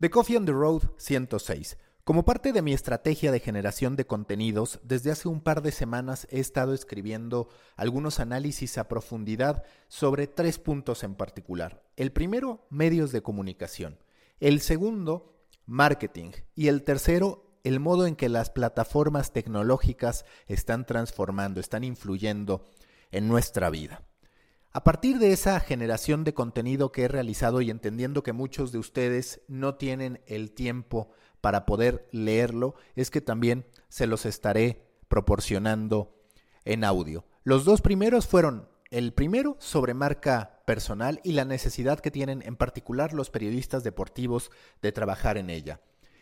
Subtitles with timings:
[0.00, 1.76] The Coffee on the Road 106.
[2.04, 6.26] Como parte de mi estrategia de generación de contenidos, desde hace un par de semanas
[6.30, 11.82] he estado escribiendo algunos análisis a profundidad sobre tres puntos en particular.
[11.96, 13.98] El primero, medios de comunicación.
[14.38, 15.34] El segundo,
[15.66, 16.30] marketing.
[16.54, 22.64] Y el tercero, el modo en que las plataformas tecnológicas están transformando, están influyendo
[23.10, 24.02] en nuestra vida.
[24.72, 28.78] A partir de esa generación de contenido que he realizado y entendiendo que muchos de
[28.78, 36.14] ustedes no tienen el tiempo para poder leerlo, es que también se los estaré proporcionando
[36.64, 37.24] en audio.
[37.42, 42.54] Los dos primeros fueron el primero sobre marca personal y la necesidad que tienen en
[42.54, 45.80] particular los periodistas deportivos de trabajar en ella.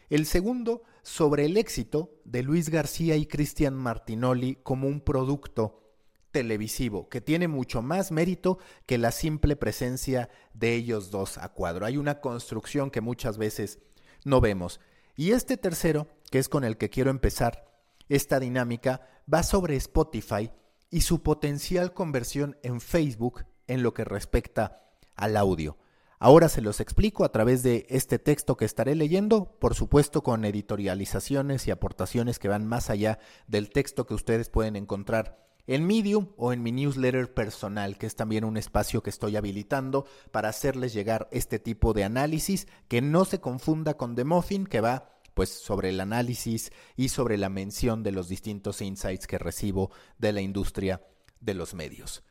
[0.08, 5.87] El segundo sobre el éxito de Luis García y Cristian Martinoli como un producto
[6.30, 11.86] televisivo, que tiene mucho más mérito que la simple presencia de ellos dos a cuadro.
[11.86, 13.78] Hay una construcción que muchas veces
[14.24, 14.80] no vemos.
[15.16, 17.66] Y este tercero, que es con el que quiero empezar
[18.08, 20.50] esta dinámica, va sobre Spotify
[20.90, 24.82] y su potencial conversión en Facebook en lo que respecta
[25.16, 25.76] al audio.
[26.20, 30.44] Ahora se los explico a través de este texto que estaré leyendo, por supuesto con
[30.44, 36.28] editorializaciones y aportaciones que van más allá del texto que ustedes pueden encontrar en Medium
[36.36, 40.94] o en mi newsletter personal, que es también un espacio que estoy habilitando para hacerles
[40.94, 45.50] llegar este tipo de análisis que no se confunda con The Muffin, que va pues
[45.50, 50.40] sobre el análisis y sobre la mención de los distintos insights que recibo de la
[50.40, 51.02] industria
[51.38, 52.24] de los medios.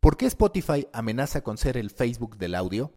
[0.00, 2.92] ¿Por qué Spotify amenaza con ser el Facebook del audio?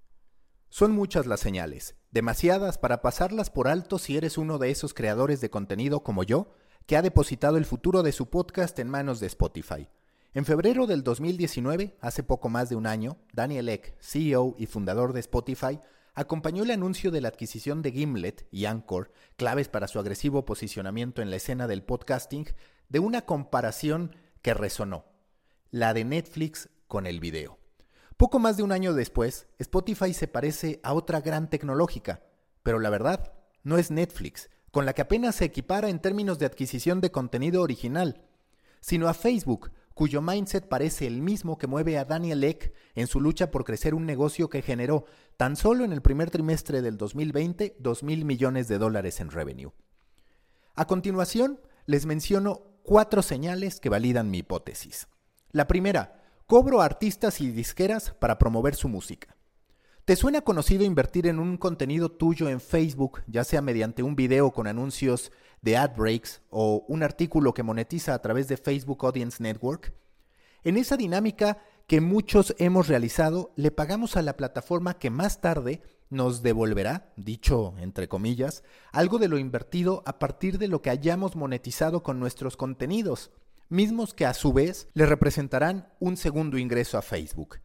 [0.69, 5.39] Son muchas las señales, demasiadas para pasarlas por alto si eres uno de esos creadores
[5.39, 6.55] de contenido como yo,
[6.85, 9.87] que ha depositado el futuro de su podcast en manos de Spotify.
[10.33, 15.13] En febrero del 2019, hace poco más de un año, Daniel Eck, CEO y fundador
[15.13, 15.79] de Spotify,
[16.15, 21.21] acompañó el anuncio de la adquisición de Gimlet y Anchor, claves para su agresivo posicionamiento
[21.21, 22.47] en la escena del podcasting,
[22.89, 25.05] de una comparación que resonó,
[25.71, 27.59] la de Netflix con el video.
[28.17, 32.23] Poco más de un año después, Spotify se parece a otra gran tecnológica,
[32.61, 33.33] pero la verdad,
[33.63, 37.61] no es Netflix, con la que apenas se equipara en términos de adquisición de contenido
[37.61, 38.23] original,
[38.81, 43.21] sino a Facebook, cuyo mindset parece el mismo que mueve a Daniel Eck en su
[43.21, 45.05] lucha por crecer un negocio que generó
[45.37, 49.73] tan solo en el primer trimestre del 2020 2 mil millones de dólares en revenue.
[50.73, 55.07] A continuación, les menciono cuatro señales que validan mi hipótesis.
[55.51, 59.37] La primera, cobro a artistas y disqueras para promover su música.
[60.05, 64.51] ¿Te suena conocido invertir en un contenido tuyo en Facebook, ya sea mediante un video
[64.51, 65.31] con anuncios
[65.61, 69.93] de ad breaks o un artículo que monetiza a través de Facebook Audience Network?
[70.65, 75.81] En esa dinámica que muchos hemos realizado, le pagamos a la plataforma que más tarde
[76.09, 78.61] nos devolverá, dicho entre comillas,
[78.91, 83.31] algo de lo invertido a partir de lo que hayamos monetizado con nuestros contenidos,
[83.69, 87.59] mismos que a su vez le representarán un segundo ingreso a Facebook.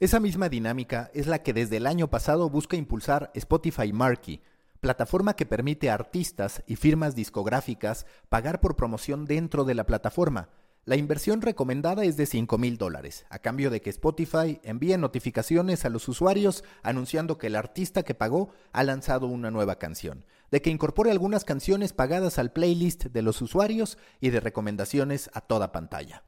[0.00, 4.42] Esa misma dinámica es la que desde el año pasado busca impulsar Spotify Marquee,
[4.80, 10.48] plataforma que permite a artistas y firmas discográficas pagar por promoción dentro de la plataforma.
[10.84, 15.84] La inversión recomendada es de 5 mil dólares, a cambio de que Spotify envíe notificaciones
[15.84, 20.60] a los usuarios anunciando que el artista que pagó ha lanzado una nueva canción, de
[20.60, 25.70] que incorpore algunas canciones pagadas al playlist de los usuarios y de recomendaciones a toda
[25.70, 26.24] pantalla.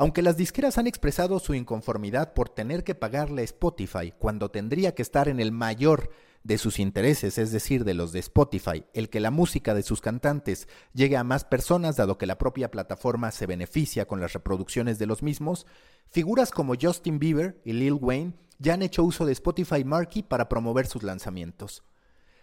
[0.00, 4.94] Aunque las disqueras han expresado su inconformidad por tener que pagarle a Spotify cuando tendría
[4.94, 6.10] que estar en el mayor
[6.44, 10.00] de sus intereses, es decir, de los de Spotify, el que la música de sus
[10.00, 15.00] cantantes llegue a más personas dado que la propia plataforma se beneficia con las reproducciones
[15.00, 15.66] de los mismos,
[16.08, 20.48] figuras como Justin Bieber y Lil Wayne ya han hecho uso de Spotify Marquee para
[20.48, 21.82] promover sus lanzamientos.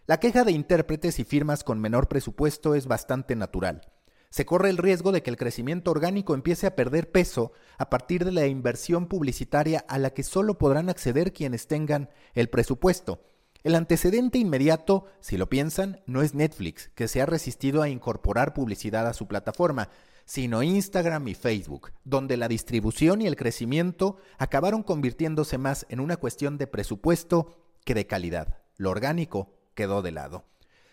[0.08, 3.95] La queja de intérpretes y firmas con menor presupuesto es bastante natural
[4.36, 8.26] se corre el riesgo de que el crecimiento orgánico empiece a perder peso a partir
[8.26, 13.22] de la inversión publicitaria a la que solo podrán acceder quienes tengan el presupuesto.
[13.64, 18.54] El antecedente inmediato, si lo piensan, no es Netflix, que se ha resistido a incorporar
[18.54, 19.88] publicidad a su plataforma,
[20.26, 26.18] sino Instagram y Facebook, donde la distribución y el crecimiento acabaron convirtiéndose más en una
[26.18, 27.56] cuestión de presupuesto
[27.86, 28.58] que de calidad.
[28.76, 30.44] Lo orgánico quedó de lado.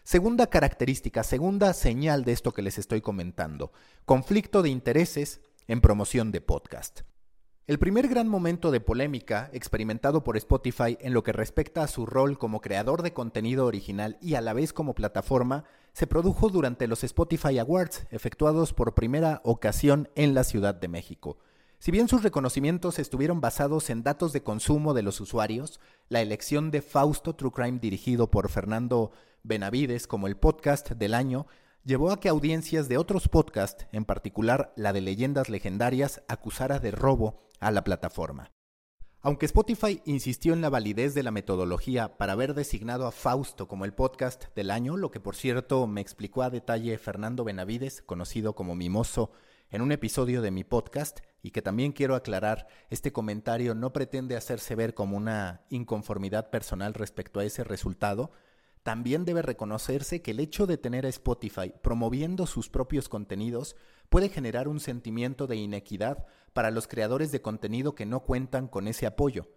[0.04, 3.70] Segunda característica, segunda señal de esto que les estoy comentando,
[4.04, 7.02] conflicto de intereses en promoción de podcast.
[7.68, 12.04] El primer gran momento de polémica experimentado por Spotify en lo que respecta a su
[12.04, 16.88] rol como creador de contenido original y a la vez como plataforma se produjo durante
[16.88, 21.38] los Spotify Awards, efectuados por primera ocasión en la Ciudad de México.
[21.82, 26.70] Si bien sus reconocimientos estuvieron basados en datos de consumo de los usuarios, la elección
[26.70, 29.10] de Fausto True Crime dirigido por Fernando
[29.42, 31.48] Benavides como el podcast del año
[31.82, 36.92] llevó a que audiencias de otros podcasts, en particular la de leyendas legendarias, acusara de
[36.92, 38.52] robo a la plataforma.
[39.20, 43.84] Aunque Spotify insistió en la validez de la metodología para haber designado a Fausto como
[43.84, 48.54] el podcast del año, lo que por cierto me explicó a detalle Fernando Benavides, conocido
[48.54, 49.32] como Mimoso,
[49.68, 54.36] en un episodio de mi podcast, y que también quiero aclarar, este comentario no pretende
[54.36, 58.30] hacerse ver como una inconformidad personal respecto a ese resultado,
[58.82, 63.76] también debe reconocerse que el hecho de tener a Spotify promoviendo sus propios contenidos
[64.08, 68.88] puede generar un sentimiento de inequidad para los creadores de contenido que no cuentan con
[68.88, 69.48] ese apoyo.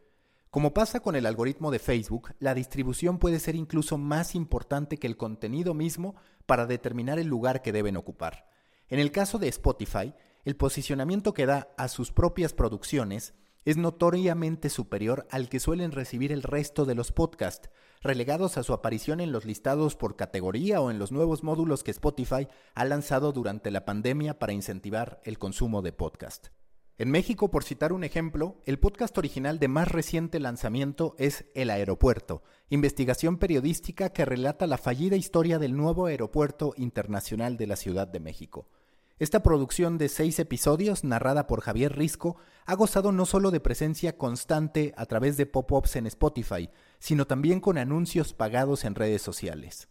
[0.51, 5.07] Como pasa con el algoritmo de Facebook, la distribución puede ser incluso más importante que
[5.07, 6.15] el contenido mismo
[6.45, 8.47] para determinar el lugar que deben ocupar.
[8.87, 10.13] En el caso de Spotify,
[10.45, 13.33] el posicionamiento que da a sus propias producciones
[13.65, 18.73] es notoriamente superior al que suelen recibir el resto de los podcasts, relegados a su
[18.73, 23.31] aparición en los listados por categoría o en los nuevos módulos que Spotify ha lanzado
[23.31, 26.49] durante la pandemia para incentivar el consumo de podcast.
[26.97, 31.71] En México, por citar un ejemplo, el podcast original de más reciente lanzamiento es El
[31.71, 38.07] Aeropuerto, investigación periodística que relata la fallida historia del nuevo aeropuerto internacional de la Ciudad
[38.07, 38.69] de México.
[39.17, 42.35] Esta producción de seis episodios, narrada por Javier Risco,
[42.65, 46.69] ha gozado no solo de presencia constante a través de pop-ups en Spotify,
[46.99, 49.87] sino también con anuncios pagados en redes sociales.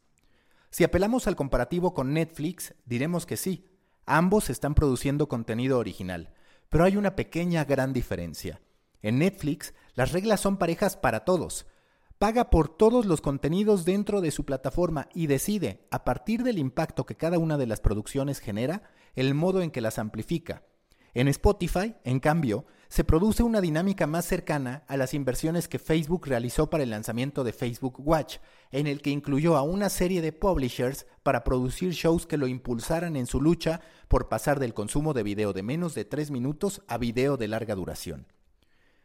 [0.69, 3.67] Si apelamos al comparativo con Netflix, diremos que sí,
[4.05, 6.35] ambos están produciendo contenido original,
[6.69, 8.61] pero hay una pequeña gran diferencia.
[9.01, 11.65] En Netflix, las reglas son parejas para todos,
[12.19, 17.07] paga por todos los contenidos dentro de su plataforma y decide, a partir del impacto
[17.07, 18.83] que cada una de las producciones genera,
[19.15, 20.63] el modo en que las amplifica.
[21.15, 26.27] En Spotify, en cambio, se produce una dinámica más cercana a las inversiones que Facebook
[26.27, 28.39] realizó para el lanzamiento de Facebook Watch,
[28.73, 33.17] en el que incluyó a una serie de publishers para producir shows que lo impulsaran
[33.17, 36.99] en su lucha por pasar del consumo de video de menos de 3 minutos a
[36.99, 38.27] video de larga duración.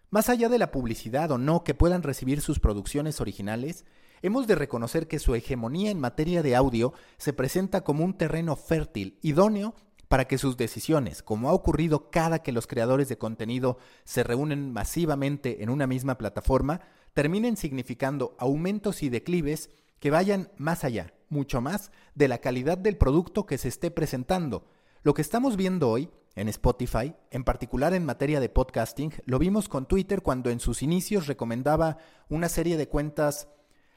[0.10, 3.86] Más allá de la publicidad o no que puedan recibir sus producciones originales,
[4.24, 8.56] hemos de reconocer que su hegemonía en materia de audio se presenta como un terreno
[8.56, 9.76] fértil, idóneo
[10.10, 14.74] para que sus decisiones, como ha ocurrido cada que los creadores de contenido se reúnen
[14.74, 16.82] masivamente en una misma plataforma,
[17.14, 19.70] terminen significando aumentos y declives
[20.00, 24.66] que vayan más allá, mucho más, de la calidad del producto que se esté presentando.
[25.04, 29.70] Lo que estamos viendo hoy en Spotify, en particular en materia de podcasting, lo vimos
[29.70, 31.98] con Twitter cuando en sus inicios recomendaba
[32.30, 33.48] una serie de cuentas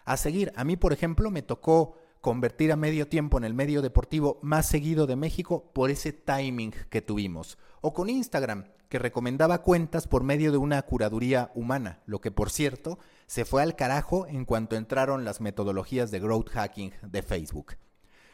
[0.05, 0.53] a seguir.
[0.56, 4.67] A mí, por ejemplo, me tocó convertir a medio tiempo en el medio deportivo más
[4.67, 7.59] seguido de México por ese timing que tuvimos.
[7.81, 12.51] O con Instagram, que recomendaba cuentas por medio de una curaduría humana, lo que por
[12.51, 17.77] cierto se fue al carajo en cuanto entraron las metodologías de growth hacking de Facebook.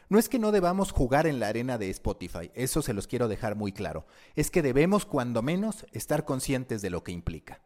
[0.07, 3.27] No es que no debamos jugar en la arena de Spotify, eso se los quiero
[3.27, 7.61] dejar muy claro, es que debemos cuando menos estar conscientes de lo que implica.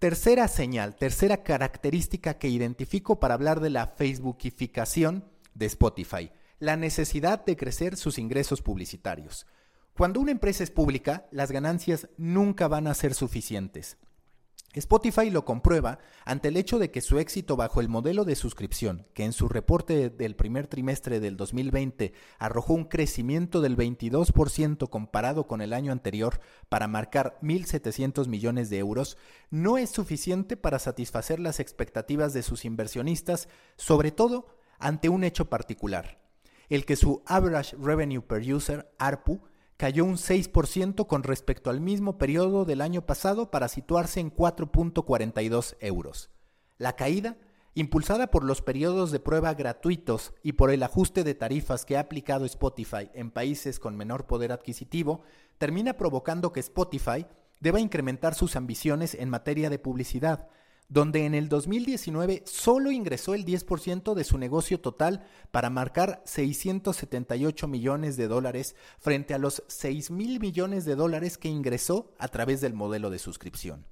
[0.00, 7.44] Tercera señal, tercera característica que identifico para hablar de la Facebookificación de Spotify, la necesidad
[7.44, 9.46] de crecer sus ingresos publicitarios.
[9.92, 13.98] Cuando una empresa es pública, las ganancias nunca van a ser suficientes.
[14.72, 19.04] Spotify lo comprueba ante el hecho de que su éxito bajo el modelo de suscripción,
[19.14, 25.48] que en su reporte del primer trimestre del 2020 arrojó un crecimiento del 22% comparado
[25.48, 29.16] con el año anterior para marcar 1.700 millones de euros,
[29.50, 35.50] no es suficiente para satisfacer las expectativas de sus inversionistas, sobre todo ante un hecho
[35.50, 36.20] particular,
[36.68, 39.42] el que su Average Revenue Per User, ARPU,
[39.80, 45.78] cayó un 6% con respecto al mismo periodo del año pasado para situarse en 4.42
[45.80, 46.28] euros.
[46.76, 47.38] La caída,
[47.72, 52.00] impulsada por los periodos de prueba gratuitos y por el ajuste de tarifas que ha
[52.00, 55.22] aplicado Spotify en países con menor poder adquisitivo,
[55.56, 57.24] termina provocando que Spotify
[57.58, 60.48] deba incrementar sus ambiciones en materia de publicidad,
[60.90, 67.68] donde en el 2019 solo ingresó el 10% de su negocio total para marcar 678
[67.68, 72.60] millones de dólares frente a los 6 mil millones de dólares que ingresó a través
[72.60, 73.86] del modelo de suscripción.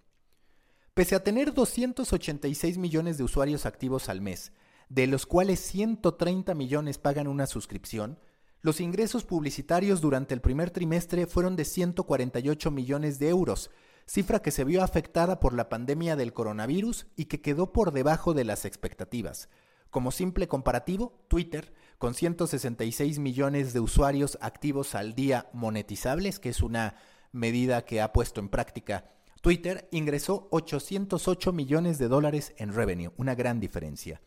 [0.92, 4.50] Pese a tener 286 millones de usuarios activos al mes,
[4.88, 8.18] de los cuales 130 millones pagan una suscripción,
[8.60, 13.70] los ingresos publicitarios durante el primer trimestre fueron de 148 millones de euros,
[14.08, 18.32] cifra que se vio afectada por la pandemia del coronavirus y que quedó por debajo
[18.32, 19.50] de las expectativas.
[19.90, 26.62] Como simple comparativo, Twitter, con 166 millones de usuarios activos al día monetizables, que es
[26.62, 26.96] una
[27.32, 29.10] medida que ha puesto en práctica
[29.42, 34.20] Twitter, ingresó 808 millones de dólares en revenue, una gran diferencia.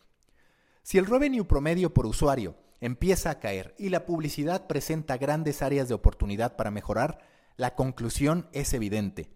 [0.82, 5.88] Si el revenue promedio por usuario empieza a caer y la publicidad presenta grandes áreas
[5.88, 7.18] de oportunidad para mejorar,
[7.56, 9.28] la conclusión es evidente.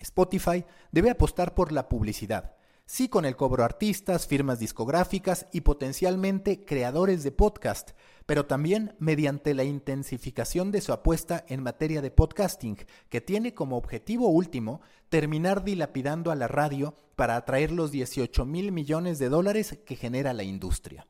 [0.00, 5.60] Spotify debe apostar por la publicidad, sí con el cobro a artistas, firmas discográficas y
[5.60, 7.90] potencialmente creadores de podcast,
[8.26, 12.78] pero también mediante la intensificación de su apuesta en materia de podcasting,
[13.08, 18.72] que tiene como objetivo último terminar dilapidando a la radio para atraer los 18 mil
[18.72, 21.06] millones de dólares que genera la industria.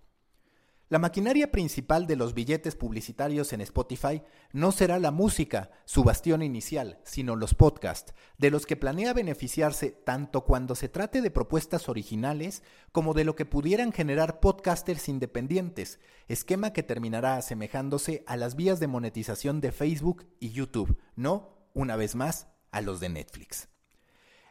[0.90, 6.42] La maquinaria principal de los billetes publicitarios en Spotify no será la música, su bastión
[6.42, 11.88] inicial, sino los podcasts, de los que planea beneficiarse tanto cuando se trate de propuestas
[11.88, 18.56] originales como de lo que pudieran generar podcasters independientes, esquema que terminará asemejándose a las
[18.56, 23.68] vías de monetización de Facebook y YouTube, no, una vez más, a los de Netflix.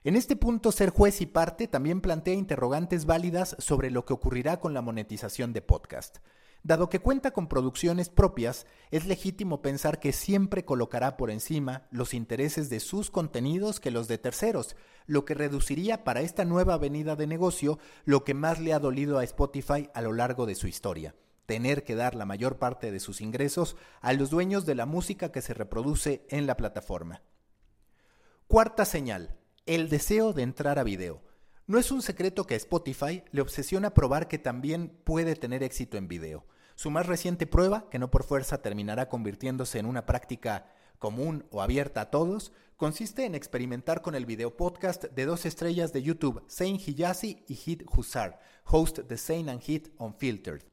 [0.03, 4.59] En este punto, ser juez y parte también plantea interrogantes válidas sobre lo que ocurrirá
[4.59, 6.19] con la monetización de podcast.
[6.63, 12.13] Dado que cuenta con producciones propias, es legítimo pensar que siempre colocará por encima los
[12.13, 14.75] intereses de sus contenidos que los de terceros,
[15.05, 19.17] lo que reduciría para esta nueva avenida de negocio lo que más le ha dolido
[19.17, 21.15] a Spotify a lo largo de su historia,
[21.45, 25.31] tener que dar la mayor parte de sus ingresos a los dueños de la música
[25.31, 27.21] que se reproduce en la plataforma.
[28.47, 29.38] Cuarta señal,
[29.75, 31.21] el deseo de entrar a video.
[31.67, 35.95] No es un secreto que a Spotify le obsesiona probar que también puede tener éxito
[35.95, 36.43] en video.
[36.73, 41.61] Su más reciente prueba, que no por fuerza terminará convirtiéndose en una práctica común o
[41.61, 46.43] abierta a todos, consiste en experimentar con el video podcast de dos estrellas de YouTube,
[46.49, 50.63] Zane Hiyazi y Hit Hussar, host de Zane and Hit Unfiltered.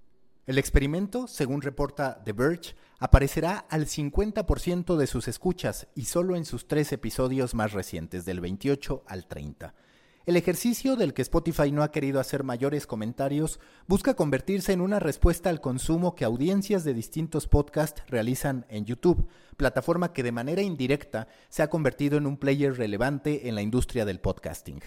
[0.47, 6.45] El experimento, según reporta The Verge, aparecerá al 50% de sus escuchas y solo en
[6.45, 9.75] sus tres episodios más recientes, del 28 al 30.
[10.25, 15.01] El ejercicio del que Spotify no ha querido hacer mayores comentarios busca convertirse en una
[15.01, 19.27] respuesta al consumo que audiencias de distintos podcasts realizan en YouTube,
[19.57, 24.05] plataforma que de manera indirecta se ha convertido en un player relevante en la industria
[24.05, 24.81] del podcasting.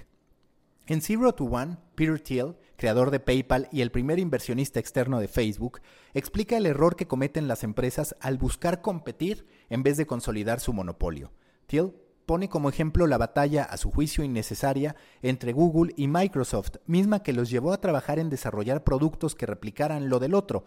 [0.90, 5.28] En Zero to One, Peter Thiel, creador de PayPal y el primer inversionista externo de
[5.28, 5.82] Facebook,
[6.16, 10.74] explica el error que cometen las empresas al buscar competir en vez de consolidar su
[10.74, 11.32] monopolio.
[11.68, 11.94] Thiel
[12.26, 17.34] pone como ejemplo la batalla, a su juicio innecesaria, entre Google y Microsoft, misma que
[17.34, 20.66] los llevó a trabajar en desarrollar productos que replicaran lo del otro,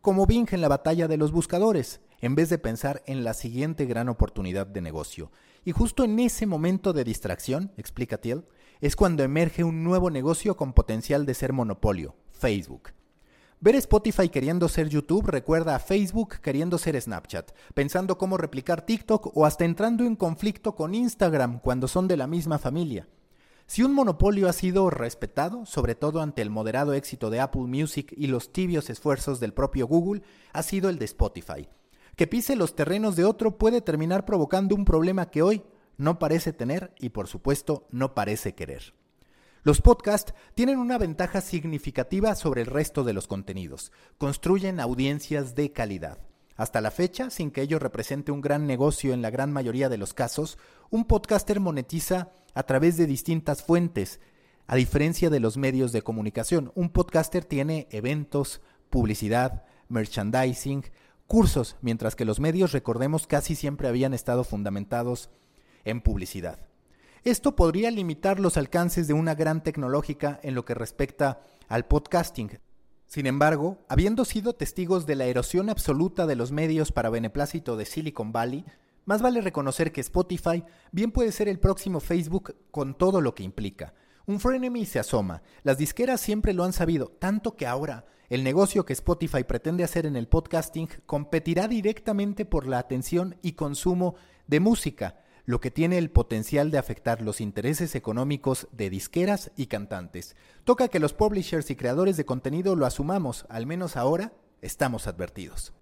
[0.00, 3.84] como Bing en la batalla de los buscadores, en vez de pensar en la siguiente
[3.84, 5.30] gran oportunidad de negocio.
[5.66, 8.44] Y justo en ese momento de distracción, explica Thiel,
[8.80, 12.90] es cuando emerge un nuevo negocio con potencial de ser monopolio, Facebook.
[13.60, 19.36] Ver Spotify queriendo ser YouTube recuerda a Facebook queriendo ser Snapchat, pensando cómo replicar TikTok
[19.36, 23.06] o hasta entrando en conflicto con Instagram cuando son de la misma familia.
[23.66, 28.14] Si un monopolio ha sido respetado, sobre todo ante el moderado éxito de Apple Music
[28.16, 30.22] y los tibios esfuerzos del propio Google,
[30.54, 31.68] ha sido el de Spotify.
[32.16, 35.62] Que pise los terrenos de otro puede terminar provocando un problema que hoy
[36.00, 38.94] no parece tener y por supuesto no parece querer.
[39.62, 43.92] Los podcasts tienen una ventaja significativa sobre el resto de los contenidos.
[44.16, 46.18] Construyen audiencias de calidad.
[46.56, 49.98] Hasta la fecha, sin que ello represente un gran negocio en la gran mayoría de
[49.98, 50.56] los casos,
[50.88, 54.20] un podcaster monetiza a través de distintas fuentes.
[54.66, 60.84] A diferencia de los medios de comunicación, un podcaster tiene eventos, publicidad, merchandising,
[61.26, 65.28] cursos, mientras que los medios, recordemos, casi siempre habían estado fundamentados
[65.84, 66.58] en publicidad.
[67.22, 72.58] Esto podría limitar los alcances de una gran tecnológica en lo que respecta al podcasting.
[73.06, 77.84] Sin embargo, habiendo sido testigos de la erosión absoluta de los medios para beneplácito de
[77.84, 78.64] Silicon Valley,
[79.04, 83.42] más vale reconocer que Spotify bien puede ser el próximo Facebook con todo lo que
[83.42, 83.94] implica.
[84.26, 88.86] Un frenemy se asoma, las disqueras siempre lo han sabido, tanto que ahora el negocio
[88.86, 94.14] que Spotify pretende hacer en el podcasting competirá directamente por la atención y consumo
[94.46, 95.16] de música,
[95.50, 100.36] lo que tiene el potencial de afectar los intereses económicos de disqueras y cantantes.
[100.62, 105.72] Toca que los publishers y creadores de contenido lo asumamos, al menos ahora estamos advertidos.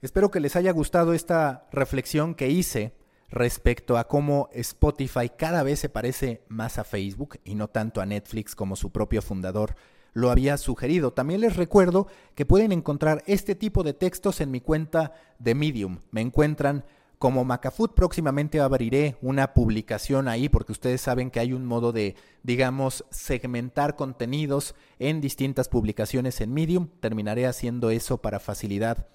[0.00, 2.94] Espero que les haya gustado esta reflexión que hice
[3.28, 8.06] respecto a cómo Spotify cada vez se parece más a Facebook y no tanto a
[8.06, 9.74] Netflix como su propio fundador
[10.14, 11.12] lo había sugerido.
[11.12, 15.98] También les recuerdo que pueden encontrar este tipo de textos en mi cuenta de Medium.
[16.10, 16.86] Me encuentran
[17.20, 17.90] como Macafood.
[17.90, 23.94] Próximamente abriré una publicación ahí porque ustedes saben que hay un modo de, digamos, segmentar
[23.94, 26.88] contenidos en distintas publicaciones en Medium.
[26.98, 29.06] Terminaré haciendo eso para facilidad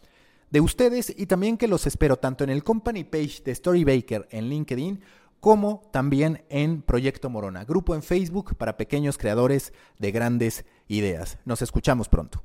[0.51, 4.49] de ustedes y también que los espero tanto en el company page de Storybaker en
[4.49, 5.01] LinkedIn
[5.39, 11.39] como también en Proyecto Morona, grupo en Facebook para pequeños creadores de grandes ideas.
[11.43, 12.43] Nos escuchamos pronto.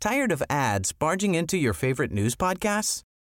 [0.00, 3.04] Tired of ads barging into your favorite news podcasts?